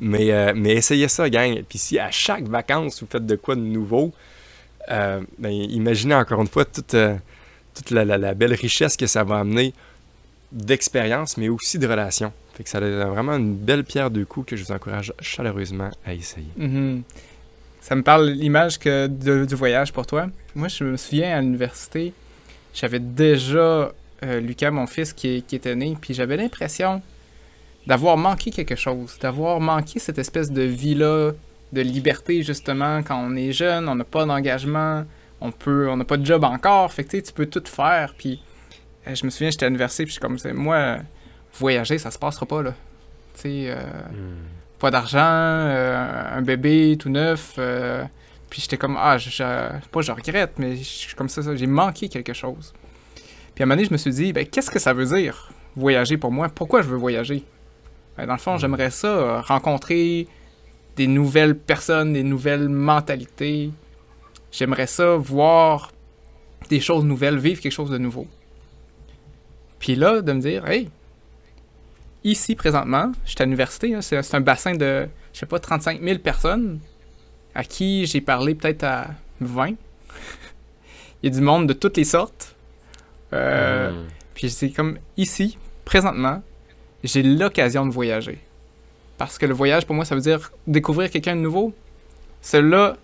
Mais, 0.00 0.32
euh, 0.32 0.52
mais 0.54 0.74
essayez 0.74 1.08
ça, 1.08 1.28
gang. 1.28 1.62
Puis 1.68 1.78
si 1.78 1.98
à 1.98 2.10
chaque 2.10 2.44
vacances, 2.44 3.00
vous 3.00 3.08
faites 3.10 3.26
de 3.26 3.36
quoi 3.36 3.54
de 3.54 3.60
nouveau, 3.60 4.12
euh, 4.90 5.20
ben, 5.38 5.50
imaginez 5.50 6.14
encore 6.14 6.40
une 6.40 6.48
fois 6.48 6.64
toute, 6.64 6.94
euh, 6.94 7.16
toute 7.74 7.90
la, 7.90 8.34
belle 8.34 8.54
richesse 8.54 8.96
que 8.96 9.06
ça 9.06 9.24
va 9.24 9.40
amener 9.40 9.74
d'expérience, 10.52 11.36
mais 11.36 11.48
aussi 11.48 11.78
de 11.78 11.86
relations. 11.86 12.32
Fait 12.54 12.64
que 12.64 12.70
ça 12.70 12.78
a 12.78 13.04
vraiment 13.06 13.36
une 13.36 13.54
belle 13.54 13.84
pierre 13.84 14.10
de 14.10 14.24
coups 14.24 14.50
que 14.50 14.56
je 14.56 14.64
vous 14.64 14.72
encourage 14.72 15.12
chaleureusement 15.20 15.90
à 16.06 16.14
essayer. 16.14 16.48
Mm-hmm. 16.58 17.02
Ça 17.80 17.94
me 17.94 18.02
parle 18.02 18.30
l'image 18.30 18.78
du 18.80 19.54
voyage 19.54 19.92
pour 19.92 20.06
toi. 20.06 20.28
Moi, 20.54 20.68
je 20.68 20.84
me 20.84 20.96
souviens 20.96 21.38
à 21.38 21.40
l'université, 21.40 22.12
j'avais 22.74 22.98
déjà 22.98 23.92
Lucas, 24.22 24.70
mon 24.70 24.86
fils, 24.86 25.12
qui, 25.12 25.42
qui 25.42 25.56
était 25.56 25.76
né, 25.76 25.96
puis 26.00 26.12
j'avais 26.12 26.36
l'impression 26.36 27.00
d'avoir 27.88 28.16
manqué 28.16 28.50
quelque 28.50 28.76
chose, 28.76 29.18
d'avoir 29.20 29.58
manqué 29.60 29.98
cette 29.98 30.18
espèce 30.18 30.50
de 30.52 30.62
vie-là, 30.62 31.32
de 31.72 31.80
liberté 31.80 32.42
justement 32.42 33.02
quand 33.02 33.18
on 33.18 33.34
est 33.34 33.50
jeune, 33.52 33.88
on 33.88 33.94
n'a 33.94 34.04
pas 34.04 34.24
d'engagement, 34.26 35.04
on 35.40 35.50
peut, 35.50 35.88
on 35.90 35.96
n'a 35.96 36.04
pas 36.04 36.16
de 36.16 36.24
job 36.26 36.44
encore, 36.44 36.92
fait 36.92 37.04
que 37.04 37.16
tu 37.16 37.32
peux 37.32 37.46
tout 37.46 37.62
faire, 37.66 38.14
puis 38.16 38.40
euh, 39.06 39.14
je 39.14 39.24
me 39.24 39.30
souviens, 39.30 39.50
j'étais 39.50 39.64
à 39.64 39.68
l'université, 39.68 40.04
puis 40.04 40.10
je 40.10 40.12
suis 40.14 40.20
comme, 40.20 40.38
c'est- 40.38 40.52
moi, 40.52 40.98
voyager, 41.54 41.98
ça 41.98 42.10
se 42.10 42.18
passera 42.18 42.46
pas, 42.46 42.62
là. 42.62 42.74
Tu 43.34 43.40
sais, 43.40 43.64
euh, 43.70 43.76
Hmm. 44.10 44.44
pas 44.78 44.90
d'argent, 44.90 45.18
euh, 45.22 46.36
un 46.38 46.42
bébé 46.42 46.96
tout 46.98 47.08
neuf. 47.10 47.54
euh, 47.58 48.04
puis 48.50 48.62
j'étais 48.62 48.76
comme, 48.78 48.96
ah, 48.98 49.18
je, 49.18 49.28
je- 49.30 49.88
pas 49.90 50.00
je 50.00 50.12
regrette, 50.12 50.54
mais 50.58 50.76
je 50.76 50.82
suis 50.82 51.14
comme 51.14 51.28
ça, 51.28 51.42
ça, 51.42 51.54
j'ai 51.56 51.66
manqué 51.66 52.08
quelque 52.08 52.32
chose. 52.32 52.72
Puis 53.54 53.62
à 53.62 53.64
un 53.64 53.66
moment 53.66 53.76
donné, 53.76 53.86
je 53.88 53.92
me 53.92 53.98
suis 53.98 54.10
dit, 54.10 54.32
ben, 54.32 54.46
qu'est-ce 54.46 54.70
que 54.70 54.78
ça 54.78 54.92
veut 54.92 55.04
dire, 55.06 55.50
voyager 55.76 56.16
pour 56.16 56.32
moi? 56.32 56.48
Pourquoi 56.48 56.80
je 56.82 56.88
veux 56.88 56.96
voyager? 56.96 57.44
Ben, 58.18 58.26
dans 58.26 58.34
le 58.34 58.38
fond, 58.38 58.58
j'aimerais 58.58 58.90
ça, 58.90 59.06
euh, 59.06 59.40
rencontrer 59.40 60.26
des 60.96 61.06
nouvelles 61.06 61.56
personnes, 61.56 62.12
des 62.12 62.24
nouvelles 62.24 62.68
mentalités. 62.68 63.70
J'aimerais 64.50 64.88
ça 64.88 65.14
voir 65.16 65.92
des 66.68 66.80
choses 66.80 67.04
nouvelles, 67.04 67.38
vivre 67.38 67.60
quelque 67.60 67.72
chose 67.72 67.90
de 67.90 67.98
nouveau. 67.98 68.26
Puis 69.78 69.94
là, 69.94 70.20
de 70.20 70.32
me 70.32 70.40
dire, 70.40 70.66
hey, 70.66 70.90
ici 72.24 72.56
présentement, 72.56 73.12
j'étais 73.24 73.42
à 73.42 73.44
l'université, 73.44 73.94
hein, 73.94 74.02
c'est 74.02 74.20
c'est 74.22 74.36
un 74.36 74.40
bassin 74.40 74.74
de, 74.74 75.08
je 75.32 75.38
sais 75.38 75.46
pas, 75.46 75.60
35 75.60 76.02
000 76.02 76.18
personnes 76.18 76.80
à 77.54 77.62
qui 77.62 78.04
j'ai 78.06 78.20
parlé 78.20 78.56
peut-être 78.56 78.82
à 78.82 79.10
20. 79.40 79.68
Il 81.22 81.24
y 81.24 81.26
a 81.28 81.30
du 81.30 81.40
monde 81.40 81.68
de 81.68 81.72
toutes 81.72 81.96
les 81.96 82.04
sortes. 82.04 82.56
Euh, 83.32 83.92
Hmm. 83.92 84.06
Puis 84.34 84.50
c'est 84.50 84.70
comme 84.70 84.98
ici, 85.16 85.58
présentement, 85.84 86.42
j'ai 87.04 87.22
l'occasion 87.22 87.86
de 87.86 87.92
voyager. 87.92 88.38
Parce 89.16 89.38
que 89.38 89.46
le 89.46 89.54
voyage, 89.54 89.86
pour 89.86 89.94
moi, 89.94 90.04
ça 90.04 90.14
veut 90.14 90.20
dire 90.20 90.52
découvrir 90.66 91.10
quelqu'un 91.10 91.36
de 91.36 91.40
nouveau. 91.40 91.72
Celui-là, 92.40 92.96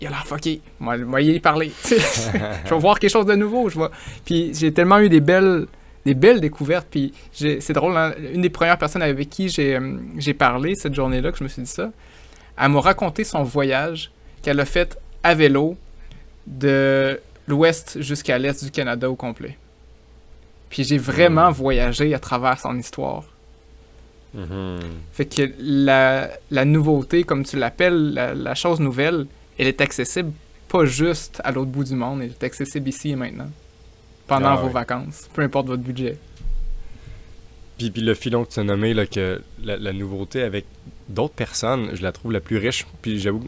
il 0.00 0.06
a 0.06 0.10
l'air 0.10 0.26
fucké. 0.26 0.60
Moi, 0.80 0.96
moi, 0.98 1.20
y 1.20 1.38
parler. 1.40 1.72
je 1.84 2.70
vais 2.70 2.78
voir 2.78 2.98
quelque 2.98 3.10
chose 3.10 3.26
de 3.26 3.34
nouveau. 3.34 3.68
Je 3.68 3.78
vais... 3.78 3.86
Puis 4.24 4.52
j'ai 4.54 4.72
tellement 4.72 4.98
eu 4.98 5.08
des 5.08 5.20
belles, 5.20 5.66
des 6.04 6.14
belles 6.14 6.40
découvertes. 6.40 6.88
Puis 6.90 7.12
c'est 7.32 7.72
drôle, 7.72 7.96
hein, 7.96 8.12
une 8.32 8.40
des 8.40 8.50
premières 8.50 8.78
personnes 8.78 9.02
avec 9.02 9.28
qui 9.30 9.54
euh, 9.58 9.98
j'ai 10.16 10.34
parlé 10.34 10.74
cette 10.74 10.94
journée-là, 10.94 11.30
que 11.32 11.38
je 11.38 11.44
me 11.44 11.48
suis 11.48 11.62
dit 11.62 11.70
ça, 11.70 11.92
elle 12.58 12.70
m'a 12.70 12.80
raconté 12.80 13.24
son 13.24 13.42
voyage 13.42 14.10
qu'elle 14.42 14.58
a 14.58 14.64
fait 14.64 14.98
à 15.22 15.34
vélo 15.34 15.76
de 16.46 17.20
l'ouest 17.46 18.00
jusqu'à 18.00 18.38
l'est 18.38 18.64
du 18.64 18.70
Canada 18.70 19.08
au 19.08 19.14
complet. 19.14 19.56
Puis 20.72 20.84
j'ai 20.84 20.96
vraiment 20.96 21.50
voyagé 21.50 22.14
à 22.14 22.18
travers 22.18 22.58
son 22.58 22.78
histoire. 22.78 23.24
Mhm. 24.32 24.80
Fait 25.12 25.26
que 25.26 25.52
la, 25.58 26.30
la 26.50 26.64
nouveauté, 26.64 27.24
comme 27.24 27.44
tu 27.44 27.58
l'appelles, 27.58 28.14
la, 28.14 28.32
la 28.34 28.54
chose 28.54 28.80
nouvelle, 28.80 29.26
elle 29.58 29.66
est 29.66 29.82
accessible 29.82 30.32
pas 30.68 30.86
juste 30.86 31.42
à 31.44 31.52
l'autre 31.52 31.70
bout 31.70 31.84
du 31.84 31.94
monde, 31.94 32.22
elle 32.22 32.30
est 32.30 32.42
accessible 32.42 32.88
ici 32.88 33.10
et 33.10 33.16
maintenant. 33.16 33.50
Pendant 34.26 34.52
Ah 34.52 34.56
vos 34.56 34.68
ouais. 34.68 34.72
vacances, 34.72 35.28
peu 35.34 35.42
importe 35.42 35.66
votre 35.66 35.82
budget. 35.82 36.16
Puis, 37.76 37.90
puis 37.90 38.00
le 38.00 38.14
filon 38.14 38.46
que 38.46 38.52
tu 38.52 38.60
as 38.60 38.64
nommé, 38.64 38.94
là, 38.94 39.04
que 39.04 39.42
la, 39.62 39.76
la 39.76 39.92
nouveauté 39.92 40.40
avec 40.40 40.64
d'autres 41.10 41.34
personnes, 41.34 41.90
je 41.92 42.02
la 42.02 42.12
trouve 42.12 42.32
la 42.32 42.40
plus 42.40 42.56
riche. 42.56 42.86
Puis 43.02 43.18
j'avoue, 43.20 43.44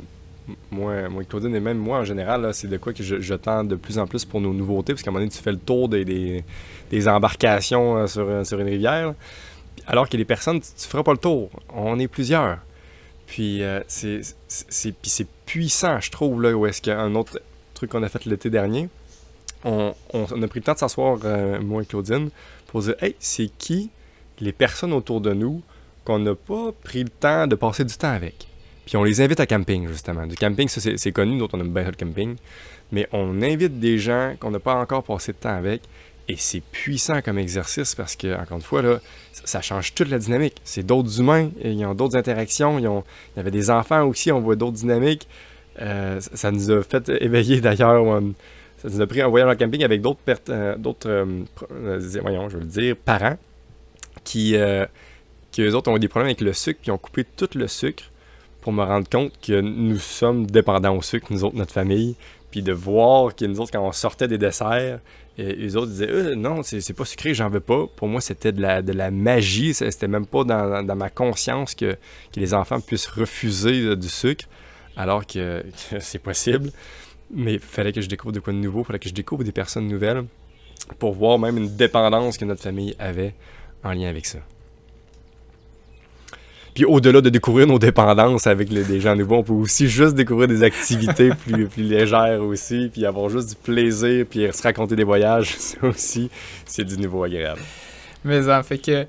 moi, 0.71 1.09
moi 1.09 1.25
Claudine, 1.25 1.55
et 1.55 1.61
même 1.61 1.79
moi 1.79 1.99
en 1.99 2.05
général, 2.05 2.53
c'est 2.53 2.69
de 2.69 2.77
quoi 2.77 2.93
que 2.93 3.03
je, 3.03 3.35
tends 3.35 3.65
de 3.65 3.77
plus 3.77 3.99
en 3.99 4.07
plus 4.07 4.25
pour 4.25 4.41
nos 4.41 4.53
nouveautés, 4.53 4.93
parce 4.93 5.03
qu'à 5.03 5.11
un 5.11 5.13
moment 5.13 5.25
donné, 5.25 5.35
tu 5.35 5.43
fais 5.43 5.53
le 5.53 5.59
tour 5.59 5.89
des, 5.89 6.45
embarcations 7.07 7.97
euh, 7.97 8.07
sur, 8.07 8.29
euh, 8.29 8.45
sur 8.45 8.61
une 8.61 8.69
rivière. 8.69 9.15
Alors 9.87 10.09
que 10.09 10.17
les 10.17 10.25
personnes, 10.25 10.61
tu, 10.61 10.69
tu 10.77 10.87
feras 10.89 11.03
pas 11.03 11.13
le 11.13 11.19
tour. 11.19 11.51
On 11.75 11.99
est 11.99 12.09
plusieurs. 12.09 12.59
Puis 13.27 13.63
euh, 13.63 13.81
puis 13.89 14.95
c'est 15.11 15.27
puissant, 15.47 16.01
je 16.01 16.11
trouve, 16.11 16.43
là, 16.43 16.53
où 16.53 16.67
est-ce 16.67 16.81
qu'il 16.81 16.93
y 16.93 16.97
a 16.97 17.01
un 17.01 17.15
autre 17.15 17.41
truc 17.75 17.91
qu'on 17.91 18.03
a 18.03 18.09
fait 18.09 18.25
l'été 18.27 18.51
dernier. 18.51 18.89
On, 19.65 19.95
a 20.13 20.49
pris 20.49 20.61
le 20.61 20.63
temps 20.63 20.75
de 20.75 20.79
s'asseoir, 20.79 21.19
moi 21.63 21.83
et 21.83 21.87
Claudine, 21.87 22.29
pour 22.67 22.83
dire 22.83 22.95
Hey, 23.01 23.17
c'est 23.19 23.51
qui 23.57 23.91
les 24.41 24.53
personnes 24.53 24.93
autour 24.93 25.23
de 25.23 25.33
nous 25.33 25.63
qu'on 26.05 26.19
n'a 26.19 26.35
pas 26.35 26.71
pris 26.83 27.03
le 27.03 27.09
temps 27.09 27.47
de 27.47 27.55
passer 27.55 27.85
du 27.85 27.95
temps 27.95 28.11
avec? 28.11 28.47
Puis 28.87 28.97
on 28.97 29.05
les 29.05 29.21
invite 29.21 29.41
à 29.41 29.47
camping, 29.47 29.89
justement. 29.89 30.27
Du 30.27 30.37
camping, 30.37 30.69
ça 30.69 30.81
c'est 30.97 31.13
connu, 31.13 31.39
d'autres 31.39 31.57
on 31.57 31.61
aime 31.61 31.73
bien 31.73 31.85
le 31.85 31.93
camping. 31.93 32.37
Mais 32.93 33.09
on 33.13 33.43
invite 33.43 33.81
des 33.81 33.99
gens 33.99 34.35
qu'on 34.39 34.51
n'a 34.51 34.61
pas 34.61 34.75
encore 34.75 35.03
passé 35.03 35.33
de 35.33 35.39
temps 35.39 35.57
avec. 35.57 35.83
Et 36.29 36.37
c'est 36.37 36.61
puissant 36.61 37.21
comme 37.21 37.39
exercice 37.39 37.95
parce 37.95 38.17
que, 38.17 38.35
encore 38.35 38.57
une 38.57 38.63
fois, 38.63 38.81
là, 38.81 39.01
ça, 39.33 39.61
change 39.61 39.95
toute 39.95 40.09
la 40.09 40.19
dynamique. 40.19 40.57
C'est 40.65 40.85
d'autres 40.85 41.21
humains, 41.21 41.51
ils 41.63 41.85
ont 41.85 41.95
d'autres 41.95 42.17
interactions, 42.17 42.79
il 42.79 42.85
y 43.37 43.41
avait 43.41 43.51
des 43.51 43.71
enfants 43.71 44.05
aussi, 44.05 44.33
on 44.33 44.41
voit 44.41 44.57
d'autres 44.57 44.77
dynamiques. 44.77 45.29
Euh, 45.81 46.21
ça, 46.21 46.51
nous 46.51 46.71
a 46.71 46.83
fait 46.83 47.11
éveiller 47.21 47.61
d'ailleurs. 47.61 48.23
ça 48.79 48.89
nous 48.89 49.01
a 49.01 49.07
pris 49.07 49.21
un 49.21 49.29
voyage 49.29 49.51
en 49.51 49.57
camping 49.57 49.85
avec 49.85 50.01
d'autres, 50.01 50.21
euh, 50.49 50.77
d'autres 50.77 51.09
euh, 51.11 52.95
parents 53.05 53.37
qui, 54.23 54.57
qui 55.51 55.63
eux 55.63 55.75
autres 55.75 55.91
ont 55.91 55.97
eu 55.97 56.01
des 56.01 56.09
problèmes 56.09 56.29
avec 56.29 56.41
le 56.41 56.55
sucre, 56.55 56.81
puis 56.81 56.91
ont 56.91 56.99
coupé 56.99 57.25
tout 57.25 57.51
le 57.55 57.69
sucre 57.69 58.05
pour 58.65 58.73
me 58.73 58.83
rendre 58.83 59.07
compte 59.11 59.35
que 59.43 59.61
nous 59.61 59.99
sommes 59.99 60.47
dépendants 60.47 60.97
au 60.97 61.03
sucre, 61.03 61.27
nous 61.29 61.45
autres, 61.45 61.55
notre 61.55 61.75
famille, 61.75 62.17
puis 62.51 62.63
de 62.63 62.73
voir 62.73 63.37
que 63.37 63.45
nous 63.45 63.61
autres, 63.61 63.71
quand 63.71 63.87
on 63.87 63.93
sortait 63.93 64.27
des 64.27 64.39
desserts, 64.39 65.01
et 65.37 65.53
les 65.55 65.77
autres 65.77 65.91
disaient 65.91 66.09
Euh, 66.09 66.35
non, 66.35 66.63
c'est 66.63 66.95
pas 66.95 67.05
sucré, 67.05 67.35
j'en 67.35 67.51
veux 67.51 67.61
pas. 67.61 67.87
Pour 67.95 68.09
moi, 68.09 68.23
c'était 68.23 68.53
de 68.53 68.63
la, 68.63 68.81
de 68.81 68.95
la 68.95 69.11
magie, 69.11 69.75
c'était 69.75 70.09
même 70.09 70.25
pas 70.25 70.45
dans, 70.45 70.83
dans 70.83 70.97
ma 70.97 71.11
conscience 71.11 71.75
que, 71.75 71.93
que 72.33 72.41
les 72.41 72.55
enfants 72.55 72.81
puissent 72.81 73.07
refuser 73.07 73.83
euh, 73.83 73.97
du 73.97 74.09
sucre, 74.09 74.47
alors 74.97 75.27
que, 75.27 75.63
que 75.91 76.01
c'est 76.01 76.19
possible. 76.19 76.71
Mais 77.31 77.55
il 77.55 77.61
fallait 77.61 77.93
que 77.93 78.01
je 78.01 78.09
découvre 78.09 78.33
de 78.33 78.41
quoi 78.41 78.55
de 78.55 78.59
nouveau, 78.59 78.81
il 78.81 78.87
fallait 78.87 78.99
que 78.99 79.11
je 79.11 79.15
découvre 79.15 79.45
des 79.45 79.53
personnes 79.53 79.89
nouvelles 79.89 80.25
pour 80.99 81.13
voir 81.13 81.39
même 81.39 81.59
une 81.59 81.77
dépendance 81.77 82.39
que 82.39 82.47
notre 82.47 82.63
famille 82.63 82.97
avait 82.99 83.35
en 83.83 83.93
lien 83.93 84.09
avec 84.09 84.25
ça. 84.25 84.39
Puis 86.75 86.85
au-delà 86.85 87.21
de 87.21 87.31
découvrir 87.31 87.67
nos 87.69 87.79
dépendances 87.79 88.47
avec 88.49 88.71
les- 88.71 88.83
des 88.83 89.01
gens 89.01 89.15
nouveaux, 89.15 89.37
on 89.37 89.43
peut 89.45 89.53
aussi 89.53 89.89
juste 89.89 90.15
découvrir 90.15 90.49
des 90.49 90.63
activités 90.65 91.31
plus, 91.47 91.67
plus 91.69 91.85
légères 91.85 92.43
aussi, 92.43 92.91
puis 92.93 93.07
avoir 93.07 93.29
juste 93.31 93.51
du 93.51 93.55
plaisir, 93.55 94.27
puis 94.29 94.49
se 94.53 94.63
raconter 94.63 94.97
des 94.97 95.05
voyages, 95.05 95.55
ça 95.59 95.77
aussi, 95.87 96.31
c'est 96.67 96.85
du 96.85 96.99
nouveau 96.99 97.23
agréable. 97.25 97.61
Mais 98.25 98.49
en 98.51 98.63
fait 98.63 98.79
que 98.79 99.07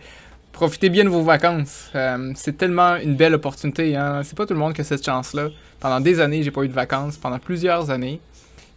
profitez 0.52 0.90
bien 0.90 1.04
de 1.04 1.10
vos 1.10 1.22
vacances. 1.24 1.90
Euh, 1.96 2.32
c'est 2.36 2.58
tellement 2.58 2.96
une 2.96 3.16
belle 3.16 3.34
opportunité. 3.34 3.96
Hein? 3.96 4.22
C'est 4.24 4.38
pas 4.38 4.46
tout 4.46 4.54
le 4.54 4.60
monde 4.60 4.74
qui 4.74 4.82
a 4.82 4.84
cette 4.86 5.06
chance-là. 5.06 5.50
Pendant 5.82 6.00
des 6.00 6.22
années, 6.22 6.44
j'ai 6.44 6.52
pas 6.52 6.64
eu 6.64 6.70
de 6.70 6.74
vacances, 6.74 7.18
pendant 7.18 7.40
plusieurs 7.40 7.90
années. 7.90 8.22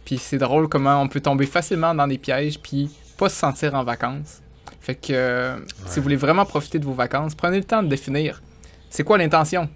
Puis 0.03 0.17
c'est 0.17 0.37
drôle 0.37 0.67
comment 0.67 1.01
on 1.01 1.07
peut 1.07 1.21
tomber 1.21 1.45
facilement 1.45 1.93
dans 1.95 2.07
des 2.07 2.17
pièges 2.17 2.59
puis 2.59 2.89
pas 3.17 3.29
se 3.29 3.35
sentir 3.37 3.75
en 3.75 3.83
vacances. 3.83 4.41
Fait 4.81 4.95
que 4.95 5.11
euh, 5.11 5.55
si 5.85 5.99
vous 5.99 6.03
voulez 6.03 6.15
vraiment 6.17 6.45
profiter 6.45 6.79
de 6.79 6.85
vos 6.85 6.93
vacances, 6.93 7.33
prenez 7.35 7.57
le 7.57 7.63
temps 7.63 7.83
de 7.83 7.87
définir 7.87 8.41
c'est 8.89 9.03
quoi 9.03 9.17
l'intention 9.17 9.69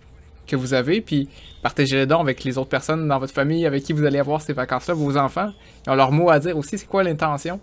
que 0.47 0.55
vous 0.55 0.73
avez, 0.73 1.01
puis 1.01 1.29
partagez-le 1.61 2.05
donc 2.05 2.21
avec 2.21 2.43
les 2.43 2.57
autres 2.57 2.69
personnes 2.69 3.07
dans 3.07 3.19
votre 3.19 3.33
famille 3.33 3.65
avec 3.65 3.83
qui 3.83 3.93
vous 3.93 4.03
allez 4.03 4.19
avoir 4.19 4.41
ces 4.41 4.53
vacances-là, 4.53 4.93
vos 4.93 5.17
enfants. 5.17 5.51
Ils 5.85 5.91
ont 5.91 5.95
leur 5.95 6.11
mot 6.11 6.29
à 6.29 6.39
dire 6.39 6.57
aussi, 6.57 6.77
c'est 6.77 6.87
quoi 6.87 7.03
l'intention? 7.03 7.59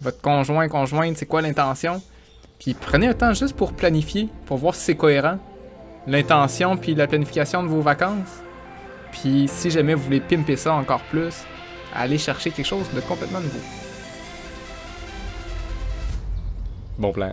Votre 0.00 0.20
conjoint, 0.20 0.68
conjointe, 0.68 1.16
c'est 1.16 1.26
quoi 1.26 1.42
l'intention? 1.42 2.00
Puis 2.58 2.74
prenez 2.74 3.08
un 3.08 3.14
temps 3.14 3.32
juste 3.34 3.56
pour 3.56 3.72
planifier, 3.72 4.28
pour 4.46 4.58
voir 4.58 4.74
si 4.74 4.82
c'est 4.82 4.96
cohérent. 4.96 5.38
L'intention 6.06 6.76
puis 6.76 6.94
la 6.94 7.06
planification 7.06 7.62
de 7.62 7.68
vos 7.68 7.80
vacances. 7.80 8.42
Puis 9.10 9.48
si 9.48 9.70
jamais 9.70 9.94
vous 9.94 10.04
voulez 10.04 10.20
pimper 10.20 10.56
ça 10.56 10.74
encore 10.74 11.02
plus, 11.02 11.44
allez 11.94 12.18
chercher 12.18 12.50
quelque 12.50 12.66
chose 12.66 12.86
de 12.94 13.00
complètement 13.00 13.40
nouveau. 13.40 13.60
Bon 16.98 17.12
plan. 17.12 17.32